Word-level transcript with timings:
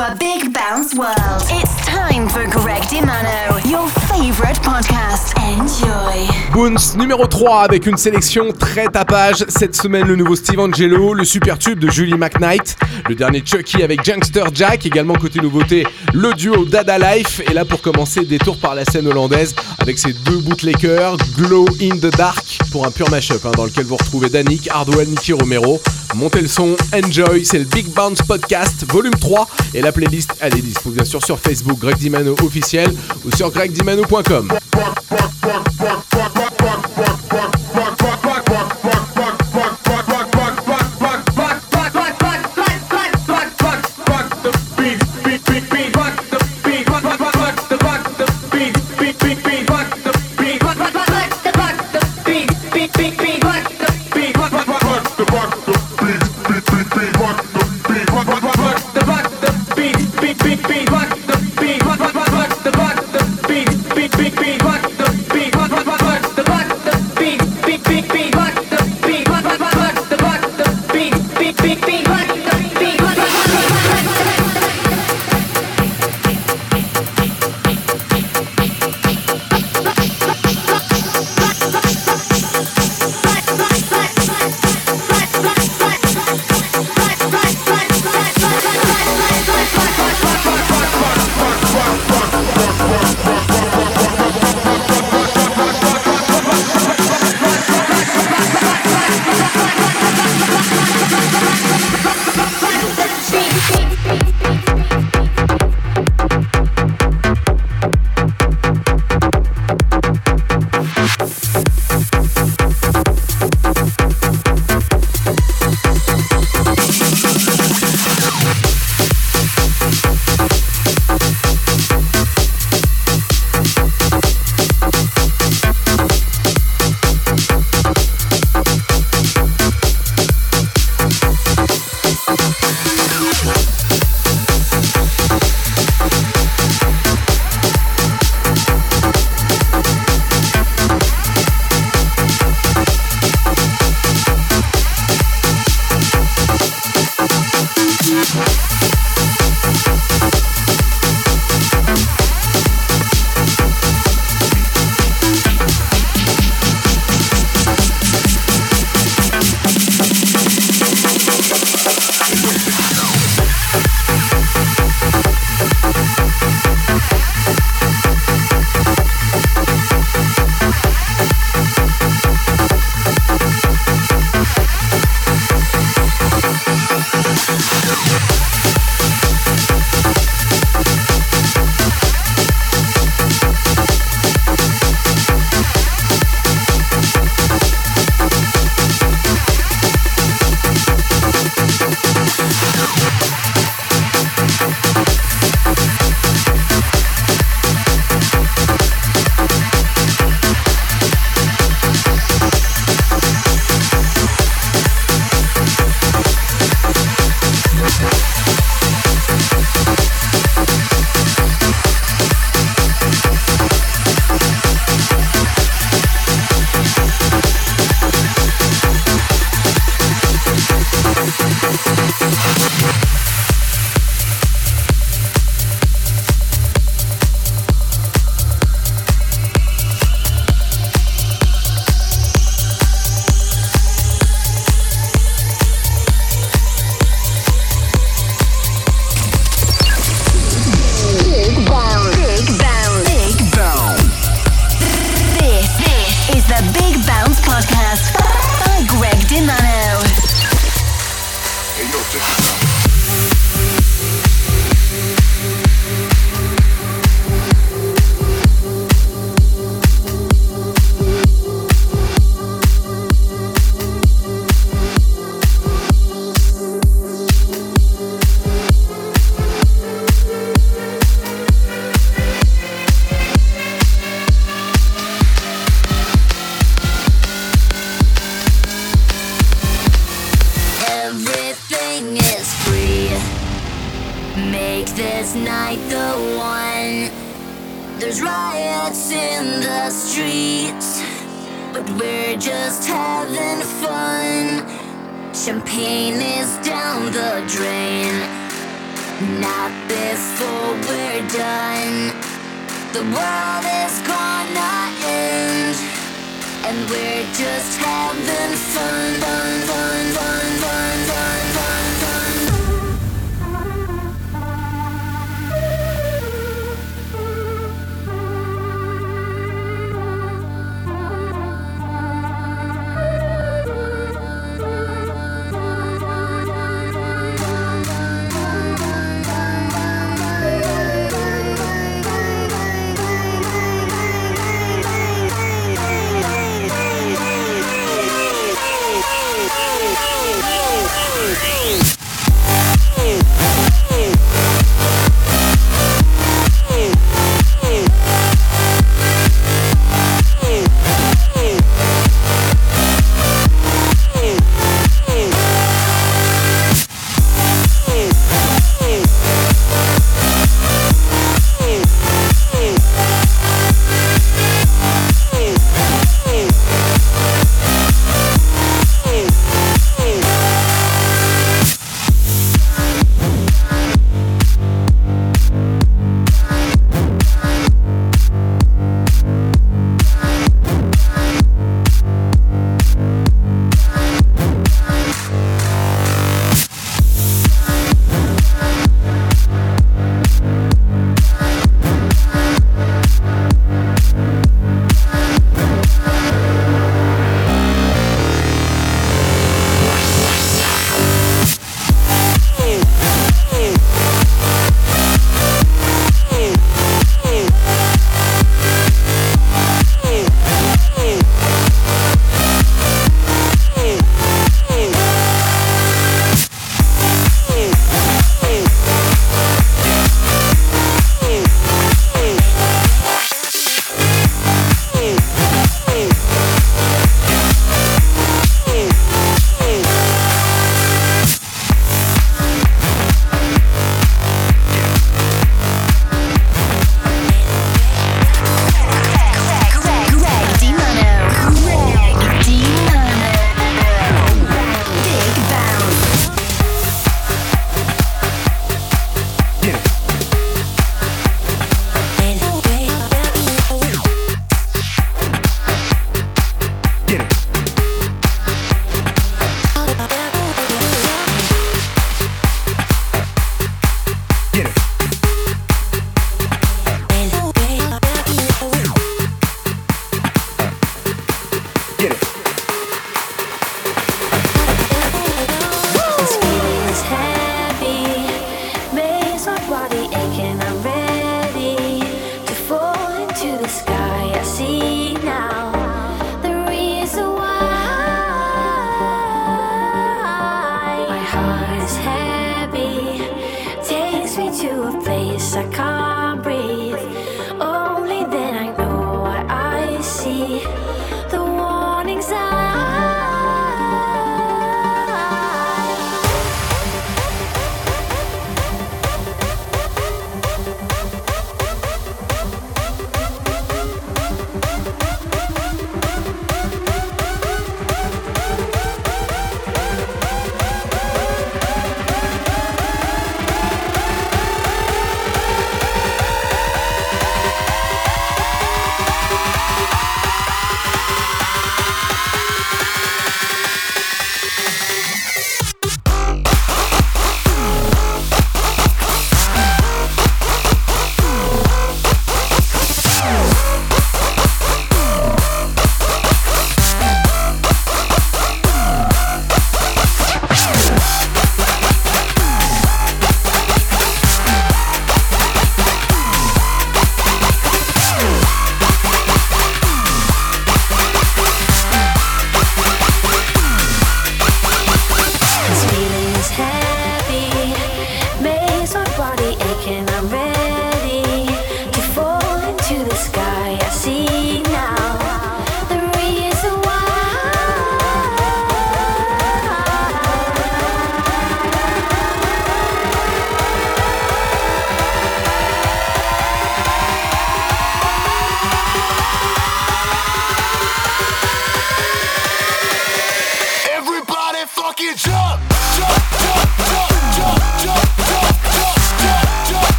a 0.00 0.16
big 0.16 0.52
bounce 0.54 0.94
world. 0.94 1.42
It's 1.50 1.79
time 2.20 2.28
for 2.28 2.46
Greg 2.46 2.82
DiMano, 2.82 3.58
your 3.70 3.88
favorite 4.08 4.60
podcast. 4.62 5.34
Enjoy. 5.38 6.28
Boons 6.52 6.96
numéro 6.96 7.26
3 7.26 7.62
avec 7.62 7.86
une 7.86 7.96
sélection 7.96 8.52
très 8.52 8.86
tapage. 8.88 9.44
Cette 9.48 9.74
semaine, 9.74 10.06
le 10.06 10.16
nouveau 10.16 10.36
Steve 10.36 10.58
Angelo, 10.60 11.14
le 11.14 11.24
super 11.24 11.58
tube 11.58 11.78
de 11.78 11.88
Julie 11.90 12.18
McKnight, 12.18 12.76
le 13.08 13.14
dernier 13.14 13.42
Chucky 13.44 13.82
avec 13.82 14.04
Junkster 14.04 14.44
Jack, 14.52 14.84
également 14.84 15.14
côté 15.14 15.40
nouveauté, 15.40 15.86
le 16.12 16.34
duo 16.34 16.64
Dada 16.64 16.98
Life. 16.98 17.40
Et 17.48 17.54
là, 17.54 17.64
pour 17.64 17.80
commencer, 17.80 18.24
détour 18.24 18.58
par 18.58 18.74
la 18.74 18.84
scène 18.84 19.06
hollandaise 19.06 19.54
avec 19.78 19.98
ses 19.98 20.12
deux 20.12 20.38
bootleggers, 20.38 21.12
Glow 21.36 21.64
in 21.80 21.96
the 21.96 22.14
Dark 22.16 22.58
pour 22.70 22.86
un 22.86 22.90
pur 22.90 23.10
mashup 23.10 23.44
hein, 23.44 23.52
dans 23.56 23.64
lequel 23.64 23.84
vous 23.84 23.96
retrouvez 23.96 24.28
Danick, 24.28 24.68
Hardwell, 24.70 25.08
Nicky 25.08 25.32
Romero. 25.32 25.80
Montez 26.14 26.40
le 26.40 26.48
son, 26.48 26.76
enjoy, 26.92 27.44
c'est 27.44 27.58
le 27.58 27.64
Big 27.64 27.86
Bounce 27.86 28.22
Podcast, 28.22 28.84
volume 28.88 29.14
3. 29.14 29.48
Et 29.74 29.80
la 29.80 29.92
playlist, 29.92 30.32
elle 30.40 30.56
est 30.56 30.62
disponible 30.62 30.90
bien 30.90 31.04
sûr 31.04 31.24
sur 31.24 31.38
Facebook, 31.38 31.78
Greg 31.78 31.96
Dimano 31.96 32.09
officiel 32.42 32.94
ou 33.24 33.36
sur 33.36 33.50
gregdimano.com. 33.50 34.48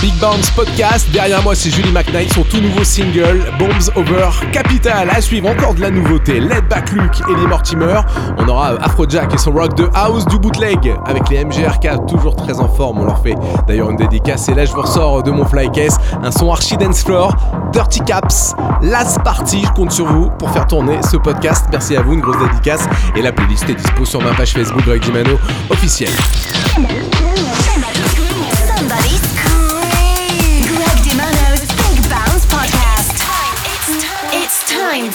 Big 0.00 0.14
Bounce 0.18 0.50
Podcast. 0.52 1.06
Derrière 1.12 1.42
moi, 1.42 1.54
c'est 1.54 1.70
Julie 1.70 1.92
McKnight, 1.92 2.32
son 2.32 2.42
tout 2.44 2.60
nouveau 2.62 2.82
single 2.82 3.44
Bombs 3.58 3.90
Over 3.94 4.30
Capital. 4.50 5.10
À 5.10 5.20
suivre 5.20 5.50
encore 5.50 5.74
de 5.74 5.82
la 5.82 5.90
nouveauté. 5.90 6.40
Let 6.40 6.62
Back 6.62 6.92
Luke 6.92 7.20
et 7.28 7.34
les 7.38 7.46
Mortimer. 7.46 8.00
On 8.38 8.48
aura 8.48 8.70
Afrojack 8.80 9.34
et 9.34 9.38
son 9.38 9.52
rock 9.52 9.74
de 9.76 9.86
house 9.92 10.24
du 10.26 10.38
bootleg 10.38 10.94
avec 11.04 11.28
les 11.28 11.44
MGRK, 11.44 12.06
toujours 12.08 12.34
très 12.34 12.58
en 12.58 12.68
forme. 12.68 13.00
On 13.00 13.04
leur 13.04 13.22
fait 13.22 13.34
d'ailleurs 13.68 13.90
une 13.90 13.98
dédicace. 13.98 14.48
Et 14.48 14.54
là, 14.54 14.64
je 14.64 14.72
vous 14.72 14.80
ressors 14.80 15.22
de 15.22 15.30
mon 15.30 15.44
flycase 15.44 15.98
un 16.22 16.30
son 16.30 16.50
archi 16.50 16.78
dance 16.78 17.02
floor, 17.04 17.36
Dirty 17.72 18.00
Caps, 18.00 18.54
last 18.80 19.22
party. 19.24 19.62
Je 19.62 19.72
compte 19.72 19.92
sur 19.92 20.06
vous 20.06 20.30
pour 20.38 20.50
faire 20.50 20.66
tourner 20.66 21.00
ce 21.02 21.18
podcast. 21.18 21.66
Merci 21.70 21.96
à 21.96 22.02
vous, 22.02 22.14
une 22.14 22.20
grosse 22.20 22.38
dédicace. 22.38 22.88
Et 23.14 23.20
la 23.20 23.30
playlist 23.30 23.68
est 23.68 23.74
dispo 23.74 24.06
sur 24.06 24.22
ma 24.22 24.32
page 24.32 24.52
Facebook 24.52 24.84
Greg 24.86 25.02
Dimano 25.02 25.38
officielle. 25.68 26.12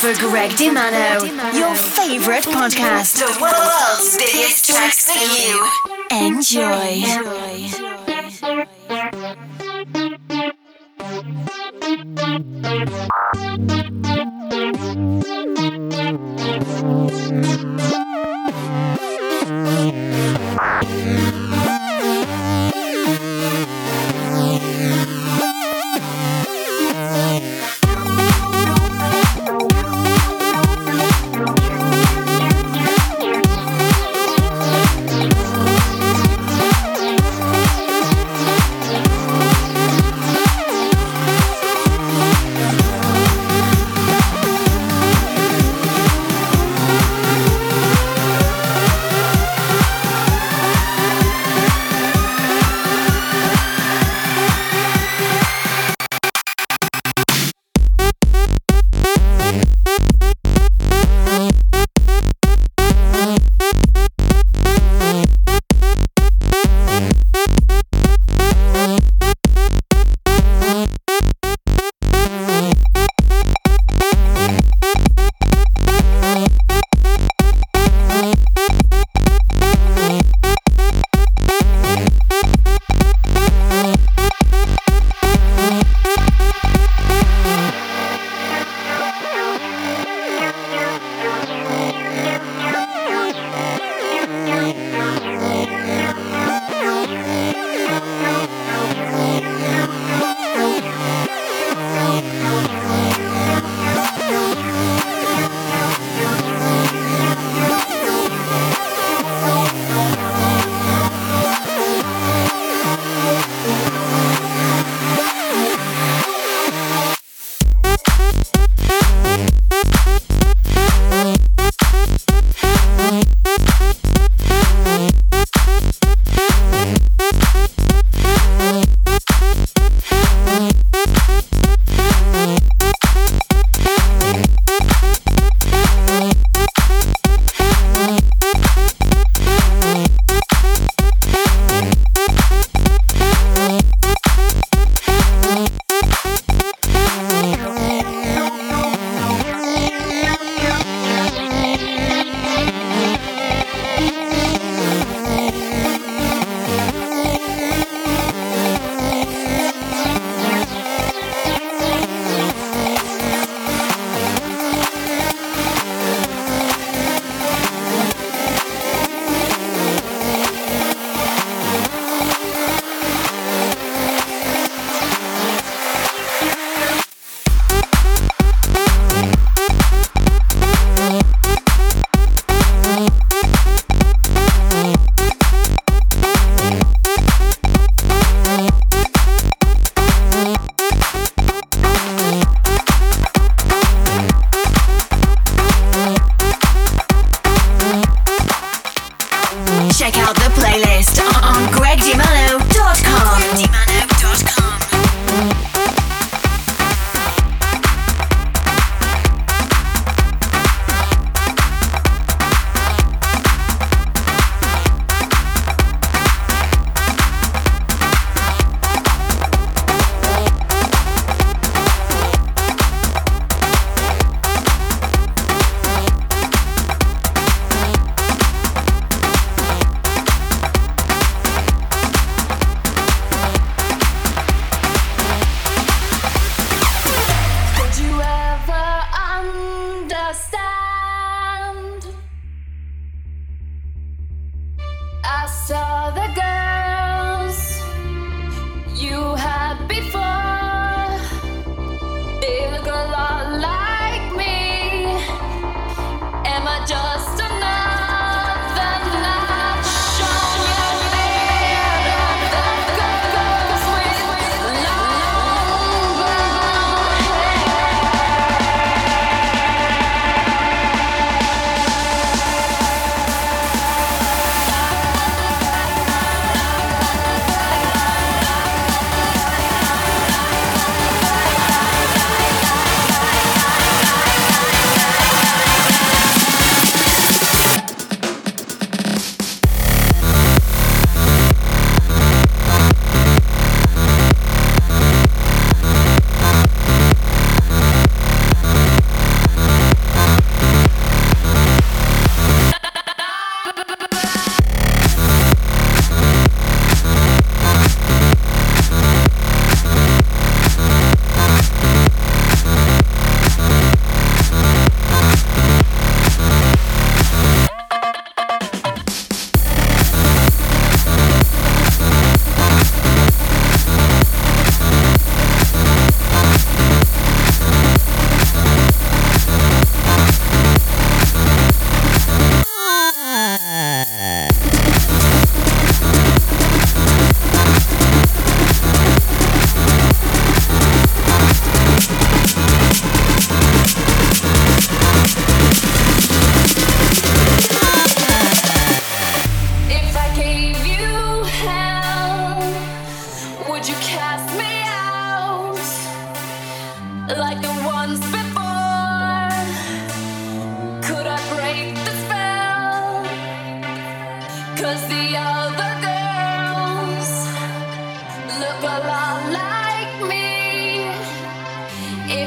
for 0.01 0.13
Greg 0.17 0.49
DiMano, 0.51 1.21
your 1.53 1.75
favorite 1.75 2.43
podcast. 2.45 3.19
The 3.19 3.37
world's 3.39 4.17
biggest 4.17 4.65
tracks 4.65 5.05
for 5.05 5.13
you. 5.13 5.69
Enjoy. 6.09 7.03
Enjoy. 13.77 14.00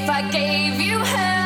if 0.04 0.10
I 0.10 0.20
gave 0.30 0.80
you 0.82 0.98
hell. 0.98 1.43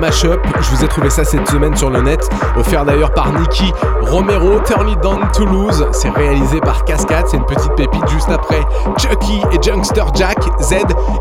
mashup. 0.00 0.40
Je 0.60 0.70
vous 0.70 0.84
ai 0.84 0.88
trouvé 0.88 1.10
ça 1.10 1.24
cette 1.24 1.46
semaine 1.48 1.76
sur 1.76 1.90
le 1.90 2.00
net, 2.00 2.28
offert 2.56 2.84
d'ailleurs 2.84 3.12
par 3.12 3.30
Nicky 3.38 3.72
Romero, 4.00 4.58
Turn 4.60 4.88
It 4.88 5.00
Down 5.00 5.20
Toulouse. 5.32 5.86
C'est 5.92 6.10
réalisé 6.10 6.60
par 6.60 6.84
Cascade, 6.84 7.26
c'est 7.28 7.36
une 7.36 7.44
petite 7.44 7.74
pépite 7.76 8.08
juste 8.08 8.30
après 8.30 8.60
Chucky 8.98 9.40
et 9.52 9.62
Junkster 9.62 10.04
Jack, 10.14 10.38
Z 10.60 10.74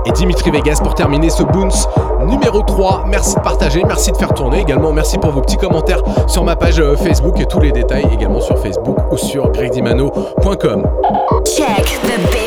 et 0.05 0.11
Dimitri 0.13 0.49
Vegas 0.49 0.79
pour 0.81 0.95
terminer 0.95 1.29
ce 1.29 1.43
Boons 1.43 1.87
numéro 2.25 2.61
3. 2.61 3.03
Merci 3.07 3.35
de 3.35 3.41
partager, 3.41 3.83
merci 3.85 4.11
de 4.11 4.17
faire 4.17 4.33
tourner 4.33 4.61
également. 4.61 4.93
Merci 4.93 5.17
pour 5.17 5.31
vos 5.31 5.41
petits 5.41 5.57
commentaires 5.57 6.01
sur 6.27 6.43
ma 6.43 6.55
page 6.55 6.79
euh, 6.79 6.95
Facebook 6.95 7.39
et 7.39 7.45
tous 7.45 7.59
les 7.59 7.71
détails 7.71 8.07
également 8.11 8.41
sur 8.41 8.57
Facebook 8.57 8.97
ou 9.11 9.17
sur 9.17 9.51
gregdimano.com. 9.51 10.83
Check 11.45 11.99
the 12.03 12.38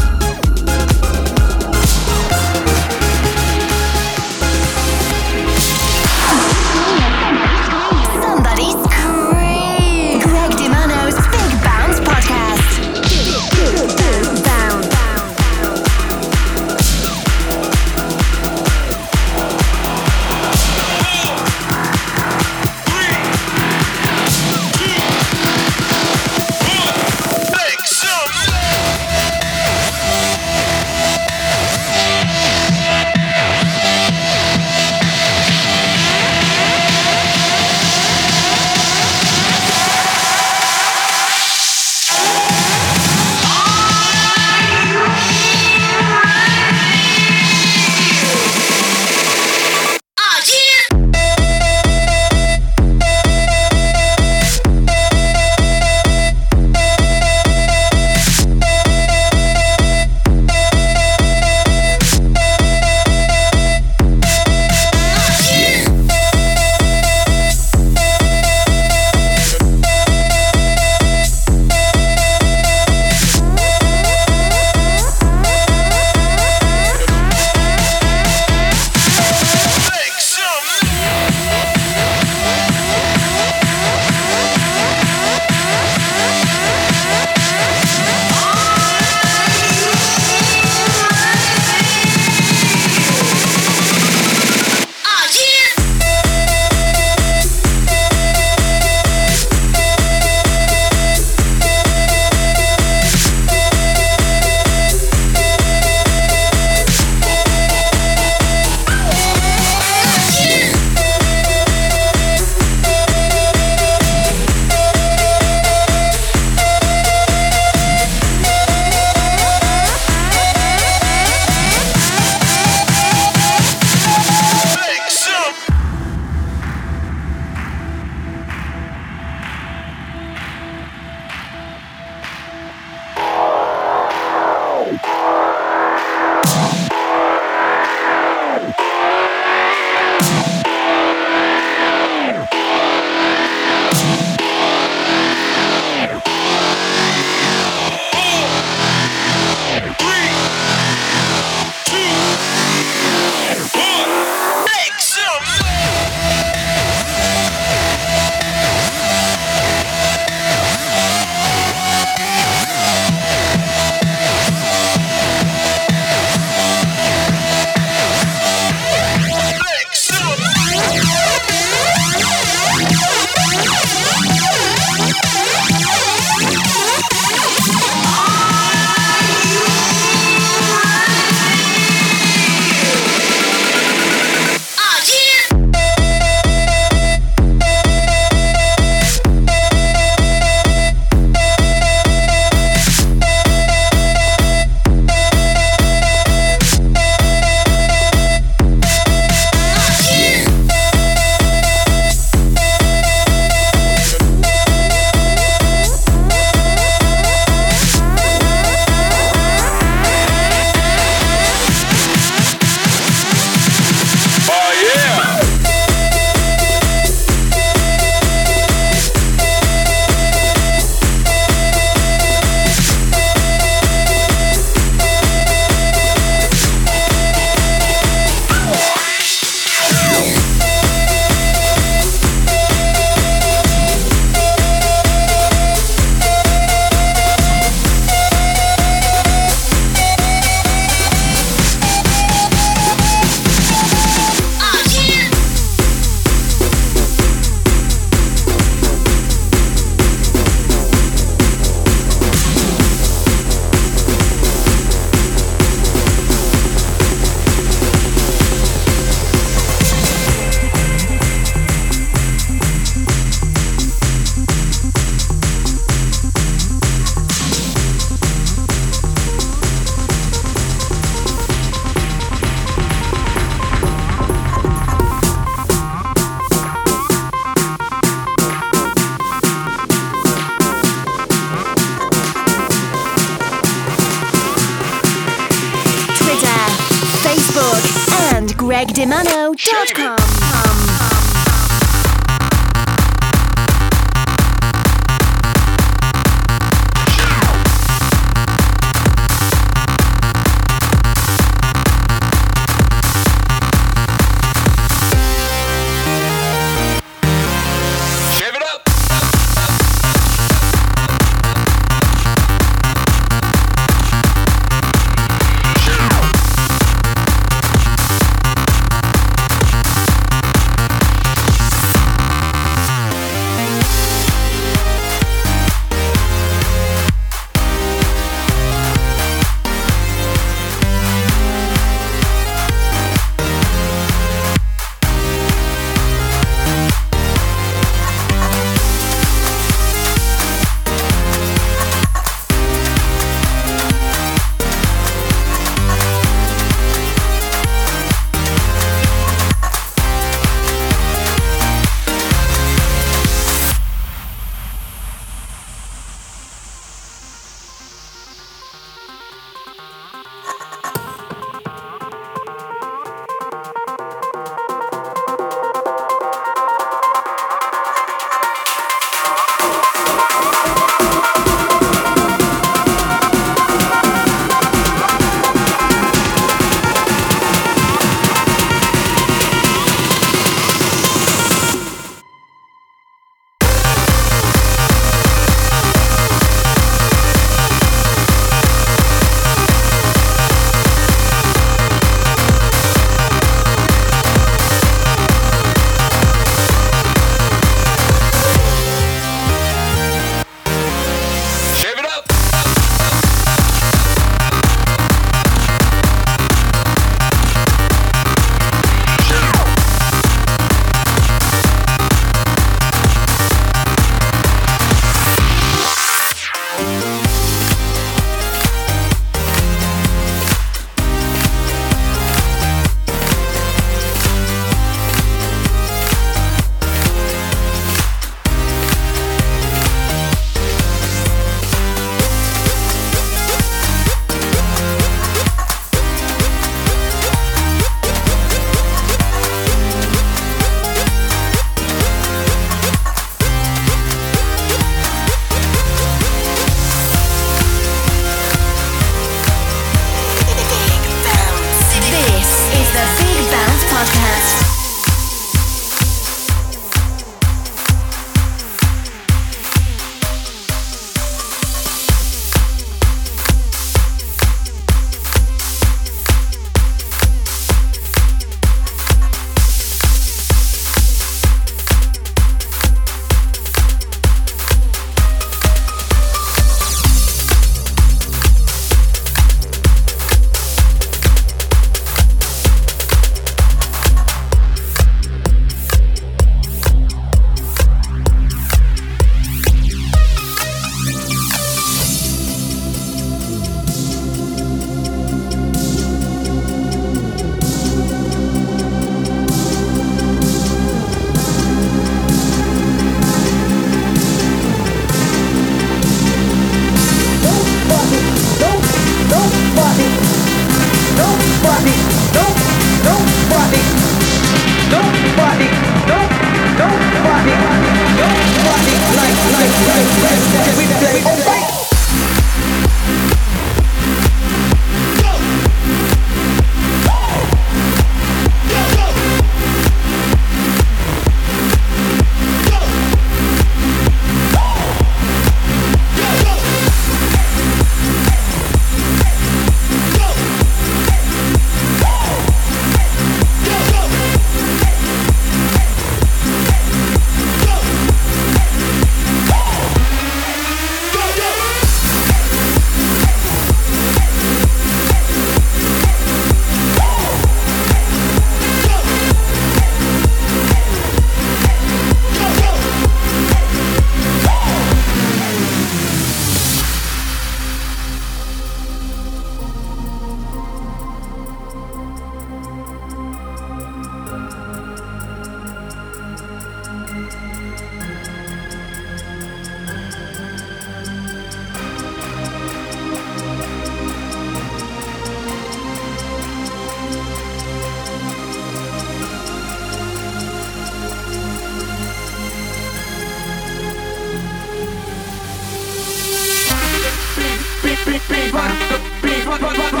Bye, 599.61 599.91
bye. 599.91 600.00